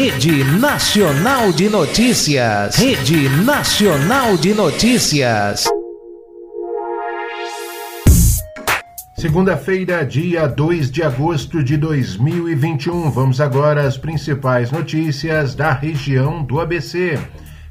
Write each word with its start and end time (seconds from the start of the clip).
Rede 0.00 0.44
Nacional 0.60 1.52
de 1.52 1.68
Notícias. 1.68 2.76
Rede 2.76 3.28
Nacional 3.44 4.36
de 4.36 4.54
Notícias. 4.54 5.64
Segunda-feira, 9.16 10.06
dia 10.06 10.46
2 10.46 10.92
de 10.92 11.02
agosto 11.02 11.64
de 11.64 11.76
2021. 11.76 13.10
Vamos 13.10 13.40
agora 13.40 13.88
às 13.88 13.98
principais 13.98 14.70
notícias 14.70 15.56
da 15.56 15.72
região 15.72 16.44
do 16.44 16.60
ABC. 16.60 17.18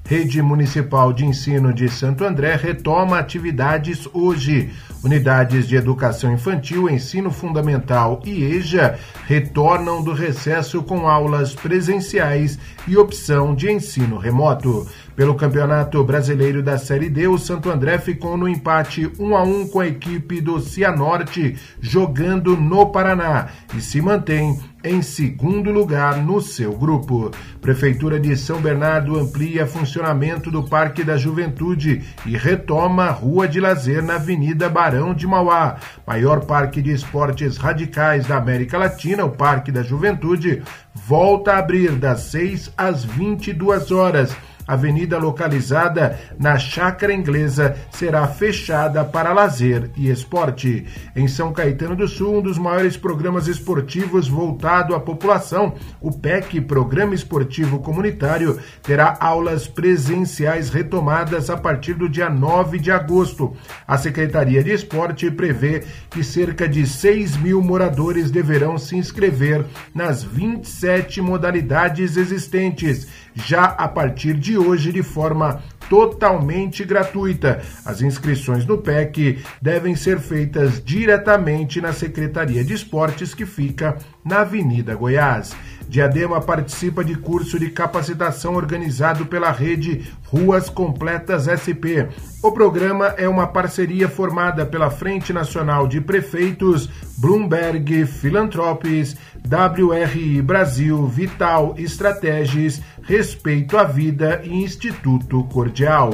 Rede 0.07 0.41
Municipal 0.41 1.11
de 1.11 1.25
Ensino 1.25 1.73
de 1.73 1.89
Santo 1.89 2.23
André 2.23 2.55
retoma 2.55 3.19
atividades 3.19 4.07
hoje. 4.13 4.71
Unidades 5.03 5.67
de 5.67 5.75
Educação 5.75 6.31
Infantil, 6.31 6.89
Ensino 6.89 7.29
Fundamental 7.29 8.21
e 8.25 8.41
EJA 8.41 8.97
retornam 9.27 10.01
do 10.01 10.13
recesso 10.13 10.81
com 10.81 11.09
aulas 11.09 11.53
presenciais 11.53 12.57
e 12.87 12.95
opção 12.95 13.53
de 13.53 13.69
ensino 13.69 14.17
remoto. 14.17 14.87
Pelo 15.17 15.33
Campeonato 15.33 16.03
Brasileiro 16.03 16.61
da 16.61 16.77
Série 16.77 17.09
D, 17.09 17.27
o 17.27 17.39
Santo 17.39 17.71
André 17.71 17.97
ficou 17.97 18.37
no 18.37 18.47
empate 18.47 19.11
1 19.17 19.35
a 19.35 19.41
1 19.41 19.67
com 19.69 19.79
a 19.79 19.87
equipe 19.87 20.39
do 20.39 20.59
Cianorte, 20.59 21.57
jogando 21.81 22.55
no 22.55 22.91
Paraná, 22.91 23.47
e 23.75 23.81
se 23.81 23.99
mantém 23.99 24.59
em 24.83 25.01
segundo 25.01 25.71
lugar 25.71 26.17
no 26.17 26.39
seu 26.39 26.71
grupo. 26.77 27.31
Prefeitura 27.59 28.19
de 28.19 28.37
São 28.37 28.61
Bernardo 28.61 29.17
amplia 29.17 29.65
funcionamento 29.65 30.51
do 30.51 30.61
Parque 30.61 31.03
da 31.03 31.17
Juventude 31.17 32.03
e 32.23 32.37
retoma 32.37 33.09
Rua 33.09 33.47
de 33.47 33.59
Lazer 33.59 34.03
na 34.03 34.17
Avenida 34.17 34.69
Barão 34.69 35.15
de 35.15 35.25
Mauá. 35.25 35.77
Maior 36.05 36.45
parque 36.45 36.79
de 36.79 36.91
esportes 36.91 37.57
radicais 37.57 38.27
da 38.27 38.37
América 38.37 38.77
Latina, 38.77 39.25
o 39.25 39.31
Parque 39.31 39.71
da 39.71 39.81
Juventude, 39.81 40.61
volta 40.93 41.53
a 41.53 41.57
abrir 41.57 41.93
das 41.93 42.19
6 42.19 42.71
às 42.77 43.03
22 43.03 43.91
horas 43.91 44.37
avenida 44.67 45.17
localizada 45.17 46.19
na 46.37 46.57
Chácara 46.59 47.13
Inglesa, 47.13 47.77
será 47.91 48.27
fechada 48.27 49.05
para 49.05 49.31
lazer 49.31 49.89
e 49.95 50.09
esporte. 50.09 50.85
Em 51.15 51.27
São 51.27 51.53
Caetano 51.53 51.95
do 51.95 52.07
Sul, 52.07 52.39
um 52.39 52.41
dos 52.41 52.57
maiores 52.57 52.97
programas 52.97 53.47
esportivos 53.47 54.27
voltado 54.27 54.93
à 54.93 54.99
população, 54.99 55.73
o 56.01 56.11
PEC, 56.11 56.59
Programa 56.61 57.15
Esportivo 57.15 57.79
Comunitário, 57.79 58.59
terá 58.83 59.17
aulas 59.19 59.67
presenciais 59.67 60.69
retomadas 60.69 61.49
a 61.49 61.55
partir 61.55 61.93
do 61.93 62.09
dia 62.09 62.29
9 62.29 62.77
de 62.79 62.91
agosto. 62.91 63.55
A 63.87 63.97
Secretaria 63.97 64.63
de 64.63 64.71
Esporte 64.71 65.31
prevê 65.31 65.83
que 66.09 66.23
cerca 66.23 66.67
de 66.67 66.85
6 66.85 67.37
mil 67.37 67.61
moradores 67.61 68.29
deverão 68.29 68.77
se 68.77 68.97
inscrever 68.97 69.63
nas 69.93 70.23
27 70.23 71.21
modalidades 71.21 72.17
existentes 72.17 73.07
já 73.45 73.65
a 73.65 73.87
partir 73.87 74.33
de 74.33 74.56
hoje 74.57 74.91
de 74.91 75.03
forma 75.03 75.61
totalmente 75.89 76.83
gratuita. 76.83 77.61
As 77.85 78.01
inscrições 78.01 78.65
no 78.65 78.77
PEC 78.77 79.39
devem 79.61 79.95
ser 79.95 80.19
feitas 80.19 80.83
diretamente 80.83 81.81
na 81.81 81.93
Secretaria 81.93 82.63
de 82.63 82.73
Esportes, 82.73 83.33
que 83.33 83.45
fica 83.45 83.97
na 84.23 84.41
Avenida 84.41 84.95
Goiás. 84.95 85.55
Diadema 85.89 86.41
participa 86.41 87.01
de 87.01 87.15
curso 87.15 87.57
de 87.57 87.69
capacitação 87.69 88.55
organizado 88.55 89.25
pela 89.25 89.51
rede 89.51 90.11
Ruas 90.25 90.69
Completas 90.69 91.47
SP. 91.47 92.11
O 92.43 92.51
programa 92.51 93.15
é 93.17 93.27
uma 93.27 93.47
parceria 93.47 94.09
formada 94.09 94.65
pela 94.65 94.89
Frente 94.89 95.31
Nacional 95.31 95.87
de 95.87 96.01
Prefeitos, 96.01 96.89
Bloomberg 97.17 98.05
Filantropes, 98.05 99.15
WRI 99.47 100.41
Brasil, 100.41 101.05
Vital 101.05 101.73
Estratégias, 101.77 102.81
Respeito 103.01 103.77
à 103.77 103.85
Vida 103.85 104.41
e 104.43 104.63
Instituto 104.63 105.43
Cordial. 105.45 106.13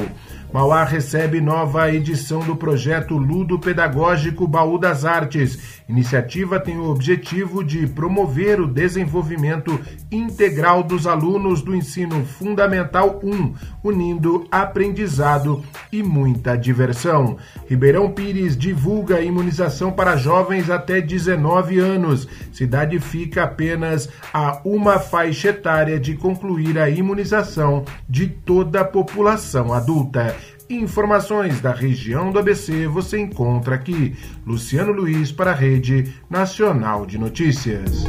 Mauá 0.54 0.84
recebe 0.84 1.40
nova 1.40 1.92
edição 1.92 2.38
do 2.38 2.54
projeto 2.54 3.16
Ludo 3.16 3.58
Pedagógico 3.58 4.46
Baú 4.46 4.78
das 4.78 5.04
Artes. 5.04 5.82
Iniciativa 5.88 6.60
tem 6.60 6.78
o 6.78 6.90
objetivo 6.90 7.64
de 7.64 7.88
promover 7.88 8.60
o 8.60 8.68
desenvolvimento 8.68 9.80
integral 10.12 10.84
dos 10.84 11.08
alunos 11.08 11.60
do 11.60 11.74
ensino 11.74 12.24
fundamental 12.24 13.18
1, 13.20 13.52
unindo 13.82 14.46
aprendizado 14.48 15.60
e 15.90 16.04
muita 16.04 16.56
diversão. 16.56 17.36
Ribeirão 17.68 18.12
Pires 18.12 18.56
divulga 18.56 19.20
imunização 19.20 19.90
para 19.90 20.16
jovens 20.16 20.70
até 20.70 21.00
19 21.00 21.80
anos. 21.80 22.28
Cidade 22.52 23.00
fica 23.00 23.42
apenas 23.42 24.08
a 24.32 24.60
uma 24.64 25.00
faixa 25.00 25.48
etária 25.48 25.98
de 25.98 26.14
concluir 26.14 26.78
a 26.78 26.88
imunização 26.88 27.84
de 28.08 28.28
toda 28.28 28.82
a 28.82 28.84
população 28.84 29.72
adulta. 29.72 30.43
Informações 30.80 31.60
da 31.60 31.72
região 31.72 32.32
do 32.32 32.38
ABC 32.38 32.86
você 32.88 33.18
encontra 33.18 33.76
aqui. 33.76 34.14
Luciano 34.46 34.92
Luiz 34.92 35.30
para 35.30 35.52
a 35.52 35.54
Rede 35.54 36.12
Nacional 36.28 37.06
de 37.06 37.16
Notícias. 37.16 38.04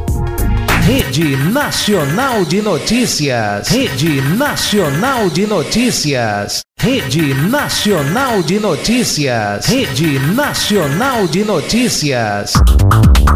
Rede 0.85 1.37
Nacional 1.51 2.43
de 2.43 2.61
Notícias. 2.61 3.69
Rede 3.69 4.21
Nacional 4.35 5.29
de 5.29 5.45
Notícias. 5.45 6.64
Rede 6.85 7.33
Nacional 7.49 8.43
de 8.43 8.59
Notícias. 8.59 9.65
Rede 9.65 10.19
Nacional 10.35 11.27
de 11.27 11.43
Notícias. 11.43 12.53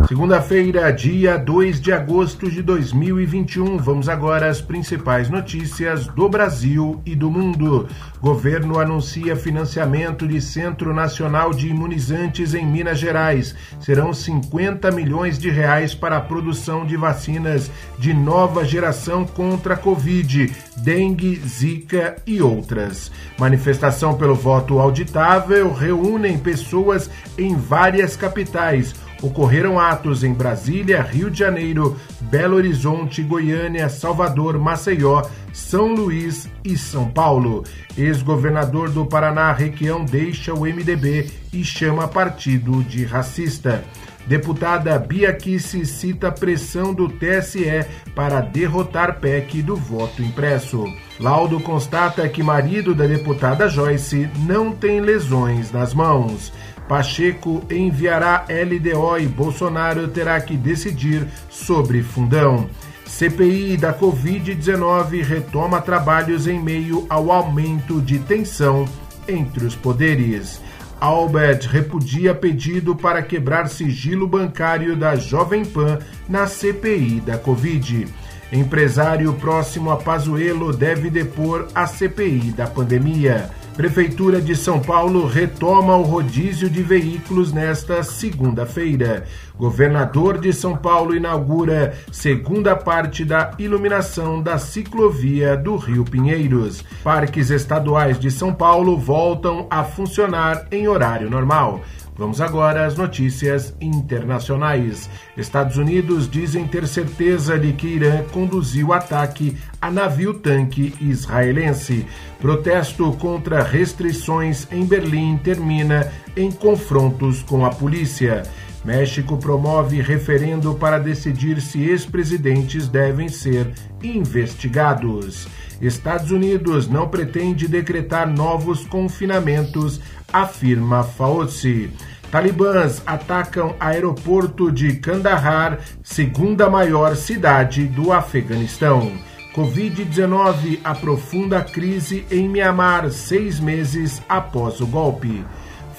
Segunda-feira, 0.07 0.91
dia 0.91 1.37
2 1.37 1.81
de 1.81 1.91
agosto 1.91 2.49
de 2.49 2.61
2021. 2.61 3.77
Vamos 3.77 4.07
agora 4.07 4.49
às 4.49 4.61
principais 4.61 5.29
notícias 5.29 6.05
do 6.07 6.29
Brasil 6.29 7.01
e 7.05 7.15
do 7.15 7.29
mundo. 7.29 7.87
Governo 8.21 8.79
anuncia 8.79 9.35
financiamento 9.35 10.27
de 10.27 10.41
Centro 10.41 10.93
Nacional 10.93 11.53
de 11.53 11.67
Imunizantes 11.67 12.53
em 12.53 12.65
Minas 12.65 12.99
Gerais. 12.99 13.55
Serão 13.79 14.13
50 14.13 14.91
milhões 14.91 15.37
de 15.37 15.49
reais 15.49 15.93
para 15.93 16.17
a 16.17 16.21
produção 16.21 16.85
de 16.85 16.97
vacinas 16.97 17.69
de 17.97 18.13
nova 18.13 18.65
geração 18.65 19.25
contra 19.25 19.75
a 19.75 19.77
Covid, 19.77 20.51
dengue, 20.77 21.35
zika 21.47 22.15
e 22.25 22.41
outras. 22.41 23.11
Manifestação 23.39 24.15
pelo 24.15 24.35
voto 24.35 24.79
auditável 24.79 25.73
reúnem 25.73 26.37
pessoas 26.37 27.09
em 27.37 27.55
várias 27.55 28.15
capitais 28.15 28.93
ocorreram 29.21 29.79
atos 29.79 30.23
em 30.23 30.33
Brasília, 30.33 31.01
Rio 31.01 31.29
de 31.29 31.39
Janeiro, 31.39 31.97
Belo 32.21 32.55
Horizonte, 32.55 33.21
Goiânia, 33.21 33.89
Salvador, 33.89 34.57
Maceió, 34.57 35.23
São 35.53 35.93
Luís 35.93 36.49
e 36.63 36.77
São 36.77 37.09
Paulo. 37.09 37.63
Ex-governador 37.97 38.89
do 38.89 39.05
Paraná, 39.05 39.51
Requião, 39.51 40.05
deixa 40.05 40.53
o 40.53 40.61
MDB 40.61 41.29
e 41.51 41.63
chama 41.63 42.07
partido 42.07 42.83
de 42.83 43.05
racista. 43.05 43.83
Deputada 44.25 44.97
Bia 44.99 45.33
Kici 45.33 45.85
cita 45.85 46.31
pressão 46.31 46.93
do 46.93 47.09
TSE 47.09 47.85
para 48.13 48.41
derrotar 48.41 49.19
PEC 49.19 49.61
do 49.61 49.75
voto 49.75 50.21
impresso. 50.21 50.85
Laudo 51.19 51.59
constata 51.59 52.27
que 52.29 52.41
marido 52.41 52.95
da 52.95 53.05
deputada 53.05 53.67
Joyce 53.67 54.29
não 54.45 54.71
tem 54.71 55.01
lesões 55.01 55.69
nas 55.69 55.93
mãos. 55.93 56.53
Pacheco 56.87 57.61
enviará 57.69 58.45
LDO 58.49 59.19
e 59.19 59.27
Bolsonaro 59.27 60.07
terá 60.07 60.39
que 60.39 60.55
decidir 60.55 61.27
sobre 61.49 62.01
fundão. 62.01 62.69
CPI 63.05 63.75
da 63.75 63.93
Covid-19 63.93 65.21
retoma 65.21 65.81
trabalhos 65.81 66.47
em 66.47 66.57
meio 66.57 67.05
ao 67.09 67.31
aumento 67.31 68.01
de 68.01 68.19
tensão 68.19 68.87
entre 69.27 69.65
os 69.65 69.75
poderes. 69.75 70.61
Albert 71.01 71.67
repudia 71.69 72.33
pedido 72.33 72.95
para 72.95 73.21
quebrar 73.21 73.67
sigilo 73.67 74.27
bancário 74.27 74.95
da 74.95 75.15
Jovem 75.15 75.65
Pan 75.65 75.99
na 76.29 76.47
CPI 76.47 77.21
da 77.21 77.37
Covid. 77.37 78.07
Empresário 78.51 79.31
próximo 79.33 79.91
a 79.91 79.97
Pazuello 79.97 80.75
deve 80.75 81.09
depor 81.11 81.67
a 81.75 81.85
CPI 81.85 82.51
da 82.51 82.65
pandemia. 82.65 83.51
Prefeitura 83.75 84.41
de 84.41 84.55
São 84.55 84.79
Paulo 84.79 85.25
retoma 85.27 85.95
o 85.95 86.01
rodízio 86.01 86.67
de 86.67 86.81
veículos 86.81 87.53
nesta 87.53 88.01
segunda-feira. 88.01 89.23
Governador 89.55 90.39
de 90.39 90.51
São 90.51 90.75
Paulo 90.75 91.15
inaugura 91.15 91.93
segunda 92.11 92.75
parte 92.75 93.23
da 93.23 93.51
iluminação 93.59 94.41
da 94.41 94.57
ciclovia 94.57 95.55
do 95.55 95.77
Rio 95.77 96.03
Pinheiros. 96.03 96.83
Parques 97.03 97.51
estaduais 97.51 98.19
de 98.19 98.31
São 98.31 98.53
Paulo 98.53 98.97
voltam 98.97 99.67
a 99.69 99.83
funcionar 99.83 100.65
em 100.71 100.87
horário 100.87 101.29
normal. 101.29 101.81
Vamos 102.19 102.41
agora 102.41 102.85
às 102.85 102.97
notícias 102.97 103.73
internacionais. 103.79 105.09
Estados 105.37 105.77
Unidos 105.77 106.29
dizem 106.29 106.67
ter 106.67 106.85
certeza 106.85 107.57
de 107.57 107.71
que 107.71 107.87
Irã 107.87 108.25
conduziu 108.33 108.91
ataque 108.91 109.55
a 109.81 109.89
navio-tanque 109.89 110.93
israelense. 110.99 112.05
Protesto 112.41 113.13
contra 113.13 113.63
restrições 113.63 114.67
em 114.69 114.83
Berlim 114.83 115.37
termina 115.37 116.11
em 116.35 116.51
confrontos 116.51 117.41
com 117.41 117.65
a 117.65 117.69
polícia. 117.69 118.43
México 118.83 119.37
promove 119.37 120.01
referendo 120.01 120.73
para 120.75 120.97
decidir 120.97 121.61
se 121.61 121.83
ex-presidentes 121.83 122.87
devem 122.87 123.27
ser 123.27 123.73
investigados. 124.01 125.47
Estados 125.81 126.31
Unidos 126.31 126.87
não 126.87 127.07
pretende 127.07 127.67
decretar 127.67 128.29
novos 128.29 128.85
confinamentos, 128.85 129.99
afirma 130.31 131.03
Fauci. 131.03 131.89
Talibãs 132.31 133.01
atacam 133.05 133.75
aeroporto 133.79 134.71
de 134.71 134.93
Kandahar, 134.97 135.79
segunda 136.03 136.69
maior 136.69 137.15
cidade 137.15 137.87
do 137.87 138.11
Afeganistão. 138.11 139.11
Covid-19 139.55 140.79
aprofunda 140.83 141.57
a 141.57 141.63
crise 141.63 142.25
em 142.29 142.47
Mianmar 142.47 143.09
seis 143.09 143.59
meses 143.59 144.21
após 144.29 144.79
o 144.79 144.85
golpe. 144.85 145.43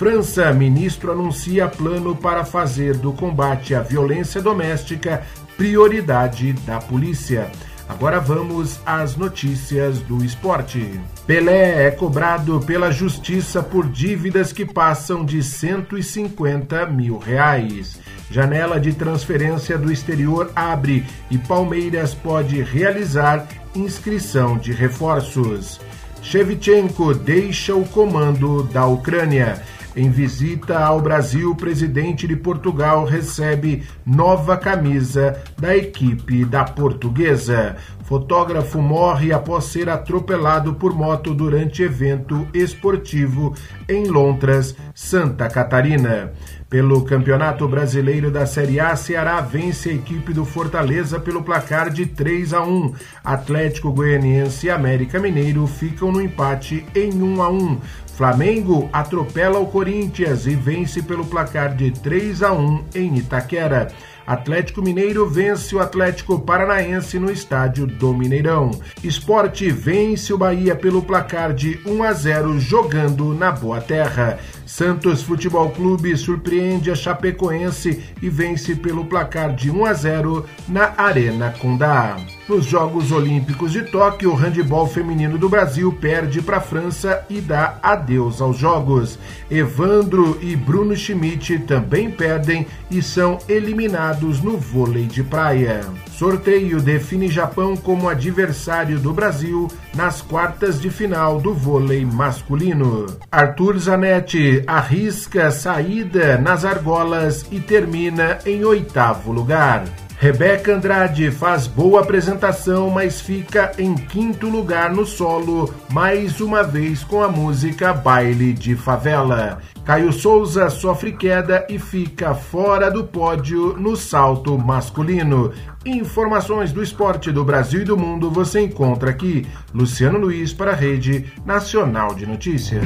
França, 0.01 0.51
ministro 0.51 1.13
anuncia 1.13 1.69
plano 1.69 2.17
para 2.17 2.43
fazer 2.43 2.97
do 2.97 3.13
combate 3.13 3.75
à 3.75 3.83
violência 3.83 4.41
doméstica 4.41 5.21
prioridade 5.59 6.55
da 6.65 6.79
polícia. 6.79 7.51
Agora 7.87 8.19
vamos 8.19 8.81
às 8.87 9.15
notícias 9.15 9.99
do 9.99 10.25
esporte. 10.25 10.99
Pelé 11.27 11.87
é 11.87 11.91
cobrado 11.91 12.61
pela 12.61 12.91
justiça 12.91 13.63
por 13.63 13.87
dívidas 13.91 14.55
que 14.55 14.65
passam 14.65 15.23
de 15.23 15.43
150 15.43 16.87
mil 16.87 17.19
reais. 17.19 18.01
Janela 18.31 18.81
de 18.81 18.95
transferência 18.95 19.77
do 19.77 19.93
exterior 19.93 20.51
abre 20.57 21.05
e 21.31 21.37
Palmeiras 21.37 22.15
pode 22.15 22.63
realizar 22.63 23.47
inscrição 23.75 24.57
de 24.57 24.73
reforços. 24.73 25.79
Shevchenko 26.23 27.13
deixa 27.13 27.75
o 27.75 27.85
comando 27.85 28.63
da 28.63 28.87
Ucrânia. 28.87 29.61
Em 29.97 30.09
visita 30.09 30.79
ao 30.79 31.01
Brasil, 31.01 31.51
o 31.51 31.57
presidente 31.57 32.27
de 32.27 32.37
Portugal 32.37 33.05
recebe 33.05 33.83
nova 34.07 34.57
camisa 34.57 35.43
da 35.59 35.77
equipe 35.77 36.45
da 36.45 36.65
portuguesa. 36.65 37.77
Fotógrafo 38.05 38.81
morre 38.81 39.33
após 39.33 39.65
ser 39.65 39.89
atropelado 39.89 40.75
por 40.75 40.95
moto 40.95 41.35
durante 41.35 41.83
evento 41.83 42.47
esportivo 42.55 43.55
em 43.91 44.07
Lontras, 44.07 44.75
Santa 44.95 45.49
Catarina. 45.49 46.33
Pelo 46.69 47.03
Campeonato 47.03 47.67
Brasileiro 47.67 48.31
da 48.31 48.47
Série 48.47 48.79
A, 48.79 48.95
Ceará 48.95 49.41
vence 49.41 49.91
a 49.91 49.93
equipe 49.93 50.33
do 50.33 50.45
Fortaleza 50.45 51.19
pelo 51.19 51.43
placar 51.43 51.91
de 51.91 52.07
3 52.07 52.55
a 52.55 52.63
1. 52.63 52.95
Atlético 53.25 53.93
Goianiense 53.93 54.69
e 54.69 54.71
América 54.71 55.19
Mineiro 55.19 55.67
ficam 55.67 56.13
no 56.13 56.23
empate 56.23 56.87
em 56.95 57.13
1 57.13 57.43
a 57.43 57.51
1. 57.51 57.81
Flamengo 58.15 58.89
atropela 58.93 59.59
o 59.59 59.67
Corinthians 59.67 60.47
e 60.47 60.55
vence 60.55 61.03
pelo 61.03 61.25
placar 61.25 61.75
de 61.75 61.91
3 61.91 62.43
a 62.45 62.53
1 62.53 62.85
em 62.95 63.17
Itaquera. 63.17 63.89
Atlético 64.31 64.81
Mineiro 64.81 65.29
vence 65.29 65.75
o 65.75 65.81
Atlético 65.81 66.39
Paranaense 66.39 67.19
no 67.19 67.33
estádio 67.33 67.85
do 67.85 68.15
Mineirão. 68.15 68.71
Esporte 69.03 69.69
vence 69.73 70.33
o 70.33 70.39
Bahia 70.39 70.77
pelo 70.77 71.03
placar 71.03 71.53
de 71.53 71.81
1 71.85 72.03
a 72.05 72.13
0 72.13 72.61
jogando 72.61 73.35
na 73.35 73.51
Boa 73.51 73.81
Terra. 73.81 74.39
Santos 74.65 75.21
Futebol 75.21 75.71
Clube 75.71 76.17
surpreende 76.17 76.93
a 76.93 76.95
Chapecoense 76.95 78.05
e 78.23 78.29
vence 78.29 78.77
pelo 78.77 79.05
placar 79.05 79.53
de 79.53 79.69
1 79.69 79.85
a 79.85 79.93
0 79.95 80.47
na 80.69 80.95
Arena 80.97 81.53
Condá. 81.59 82.17
Nos 82.51 82.67
Jogos 82.67 83.13
Olímpicos 83.13 83.71
de 83.71 83.83
Tóquio, 83.83 84.33
o 84.33 84.35
handebol 84.35 84.85
feminino 84.85 85.39
do 85.39 85.49
Brasil 85.49 85.93
perde 85.93 86.43
para 86.43 86.57
a 86.57 86.61
França 86.61 87.25
e 87.31 87.41
dá 87.41 87.79
adeus 87.81 88.41
aos 88.41 88.59
Jogos. 88.59 89.21
Evandro 89.49 90.37
e 90.43 90.57
Bruno 90.57 90.97
Schmidt 90.97 91.61
também 91.61 92.11
perdem 92.11 92.67
e 92.91 93.01
são 93.01 93.39
eliminados 93.49 94.43
no 94.43 94.59
vôlei 94.59 95.07
de 95.07 95.23
praia. 95.23 95.83
Sorteio 96.11 96.81
define 96.81 97.29
Japão 97.29 97.77
como 97.77 98.09
adversário 98.09 98.99
do 98.99 99.13
Brasil 99.13 99.69
nas 99.95 100.21
quartas 100.21 100.81
de 100.81 100.91
final 100.91 101.41
do 101.41 101.55
vôlei 101.55 102.05
masculino. 102.05 103.07
Arthur 103.31 103.79
Zanetti 103.79 104.65
arrisca 104.67 105.53
saída 105.53 106.37
nas 106.37 106.65
argolas 106.65 107.47
e 107.53 107.61
termina 107.61 108.41
em 108.45 108.65
oitavo 108.65 109.31
lugar. 109.31 109.85
Rebeca 110.21 110.75
Andrade 110.75 111.31
faz 111.31 111.67
boa 111.67 112.03
apresentação, 112.03 112.91
mas 112.91 113.23
fica 113.23 113.73
em 113.79 113.95
quinto 113.95 114.51
lugar 114.51 114.93
no 114.93 115.07
solo, 115.07 115.73
mais 115.91 116.43
uma 116.43 116.63
vez 116.63 117.03
com 117.03 117.23
a 117.23 117.29
música 117.29 117.95
Baile 117.95 118.53
de 118.53 118.77
Favela. 118.77 119.61
Caio 119.83 120.13
Souza 120.13 120.69
sofre 120.69 121.13
queda 121.13 121.67
e 121.71 121.79
fica 121.79 122.35
fora 122.35 122.91
do 122.91 123.03
pódio 123.03 123.75
no 123.79 123.97
salto 123.97 124.59
masculino. 124.59 125.55
Informações 125.87 126.71
do 126.71 126.83
esporte 126.83 127.33
do 127.33 127.43
Brasil 127.43 127.81
e 127.81 127.85
do 127.87 127.97
mundo 127.97 128.31
você 128.31 128.61
encontra 128.61 129.09
aqui. 129.09 129.47
Luciano 129.73 130.19
Luiz 130.19 130.53
para 130.53 130.73
a 130.73 130.77
Rede 130.77 131.33
Nacional 131.47 132.15
de 132.15 132.27
Notícias. 132.27 132.85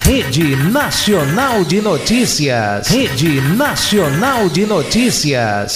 Rede 0.00 0.56
Nacional 0.56 1.64
de 1.64 1.80
Notícias. 1.80 2.88
Rede 2.88 3.40
Nacional 3.56 4.48
de 4.48 4.66
Notícias. 4.66 5.72